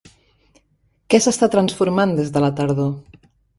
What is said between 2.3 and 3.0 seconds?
de la tardor?